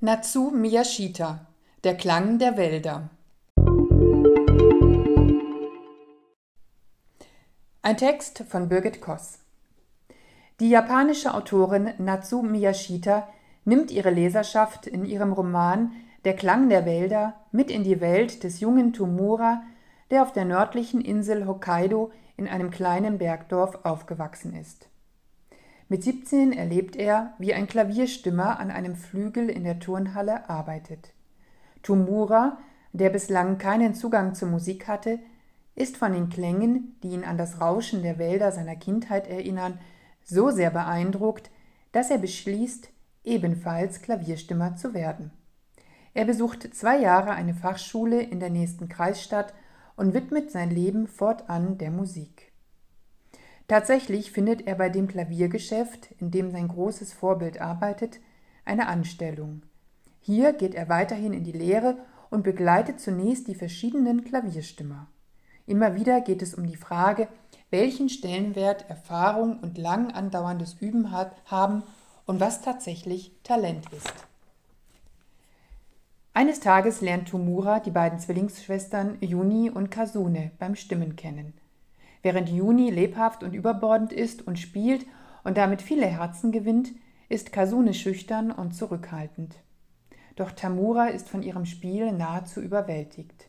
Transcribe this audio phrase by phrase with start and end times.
[0.00, 1.48] Natsu Miyashita
[1.82, 3.10] Der Klang der Wälder
[7.82, 9.40] Ein Text von Birgit Koss
[10.60, 13.26] Die japanische Autorin Natsu Miyashita
[13.64, 15.90] nimmt ihre Leserschaft in ihrem Roman
[16.24, 19.62] Der Klang der Wälder mit in die Welt des jungen Tomura,
[20.12, 24.88] der auf der nördlichen Insel Hokkaido in einem kleinen Bergdorf aufgewachsen ist.
[25.90, 31.14] Mit 17 erlebt er, wie ein Klavierstimmer an einem Flügel in der Turnhalle arbeitet.
[31.82, 32.58] Tomura,
[32.92, 35.18] der bislang keinen Zugang zur Musik hatte,
[35.74, 39.78] ist von den Klängen, die ihn an das Rauschen der Wälder seiner Kindheit erinnern,
[40.24, 41.50] so sehr beeindruckt,
[41.92, 42.90] dass er beschließt,
[43.24, 45.30] ebenfalls Klavierstimmer zu werden.
[46.12, 49.54] Er besucht zwei Jahre eine Fachschule in der nächsten Kreisstadt
[49.96, 52.47] und widmet sein Leben fortan der Musik.
[53.68, 58.18] Tatsächlich findet er bei dem Klaviergeschäft, in dem sein großes Vorbild arbeitet,
[58.64, 59.62] eine Anstellung.
[60.20, 61.98] Hier geht er weiterhin in die Lehre
[62.30, 65.06] und begleitet zunächst die verschiedenen Klavierstimmer.
[65.66, 67.28] Immer wieder geht es um die Frage,
[67.70, 71.82] welchen Stellenwert Erfahrung und lang andauerndes Üben hat, haben
[72.24, 74.14] und was tatsächlich Talent ist.
[76.32, 81.52] Eines Tages lernt Tomura die beiden Zwillingsschwestern Juni und Kasune beim Stimmen kennen.
[82.22, 85.06] Während Juni lebhaft und überbordend ist und spielt
[85.44, 86.92] und damit viele Herzen gewinnt,
[87.28, 89.54] ist Kasune schüchtern und zurückhaltend.
[90.36, 93.48] Doch Tamura ist von ihrem Spiel nahezu überwältigt.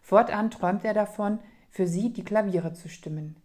[0.00, 1.38] Fortan träumt er davon,
[1.70, 3.36] für sie die Klaviere zu stimmen.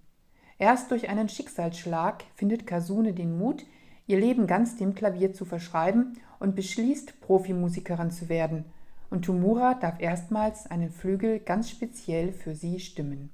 [0.58, 3.66] Erst durch einen Schicksalsschlag findet Kasune den Mut,
[4.08, 8.66] ihr Leben ganz dem Klavier zu verschreiben und beschließt, Profimusikerin zu werden.
[9.10, 13.32] Und Tumura darf erstmals einen Flügel ganz speziell für sie stimmen.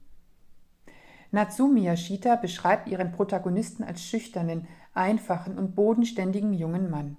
[1.35, 7.17] Natsumi Yashita beschreibt ihren Protagonisten als schüchternen, einfachen und bodenständigen jungen Mann.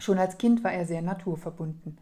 [0.00, 1.98] Schon als Kind war er sehr naturverbunden.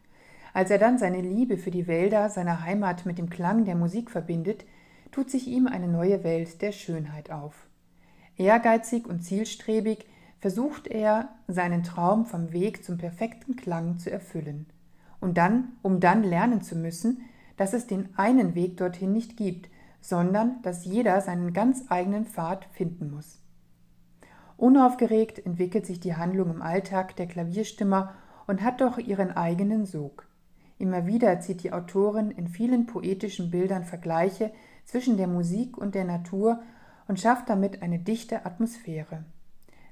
[0.55, 4.11] Als er dann seine Liebe für die Wälder seiner Heimat mit dem Klang der Musik
[4.11, 4.65] verbindet,
[5.12, 7.69] tut sich ihm eine neue Welt der Schönheit auf.
[8.38, 10.06] Ehrgeizig und zielstrebig
[10.38, 14.67] versucht er, seinen Traum vom Weg zum perfekten Klang zu erfüllen.
[15.21, 17.21] Und dann, um dann lernen zu müssen,
[17.59, 19.69] dass es den einen Weg dorthin nicht gibt,
[20.00, 23.41] sondern dass jeder seinen ganz eigenen Pfad finden muss.
[24.56, 28.14] Unaufgeregt entwickelt sich die Handlung im Alltag der Klavierstimmer
[28.47, 30.26] und hat doch ihren eigenen Sog.
[30.78, 34.53] Immer wieder zieht die Autorin in vielen poetischen Bildern Vergleiche
[34.84, 36.60] zwischen der Musik und der Natur
[37.06, 39.25] und schafft damit eine dichte Atmosphäre.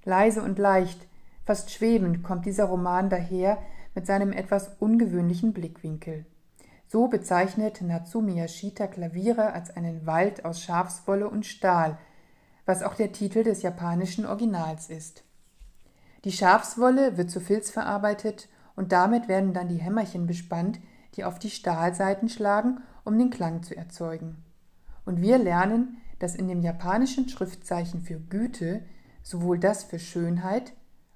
[0.04, 1.06] Leise und leicht,
[1.44, 3.58] fast schwebend kommt dieser Roman daher
[3.94, 6.26] mit seinem etwas ungewöhnlichen Blickwinkel.
[6.88, 11.98] So bezeichnet Natsumi Yashita Klaviere als einen Wald aus Schafswolle und Stahl,
[12.64, 15.24] was auch der Titel des japanischen Originals ist.
[16.24, 20.80] Die Schafswolle wird zu Filz verarbeitet und damit werden dann die Hämmerchen bespannt,
[21.14, 24.44] die auf die Stahlseiten schlagen, um den Klang zu erzeugen.
[25.04, 28.82] Und wir lernen, dass in dem japanischen Schriftzeichen für Güte
[29.22, 30.72] sowohl das für Schönheit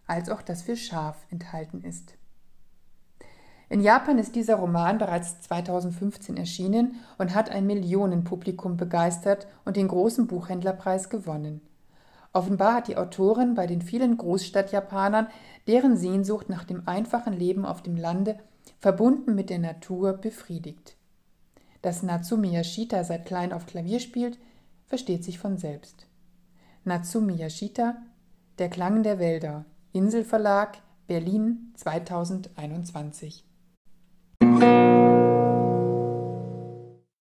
[0.07, 2.15] als auch das für Schaf enthalten ist.
[3.73, 9.87] In Japan ist dieser Roman bereits 2015 erschienen und hat ein Millionenpublikum begeistert und den
[9.87, 11.61] großen Buchhändlerpreis gewonnen.
[12.33, 15.29] Offenbar hat die Autorin bei den vielen Großstadtjapanern
[15.69, 18.41] deren Sehnsucht nach dem einfachen Leben auf dem Lande,
[18.81, 20.97] verbunden mit der Natur, befriedigt.
[21.81, 24.37] Dass Natsumi Yashita seit klein auf Klavier spielt,
[24.89, 26.09] versteht sich von selbst.
[26.83, 27.99] Natsumi Yashita
[28.59, 33.45] Der Klang der Wälder, Inselverlag, Berlin 2021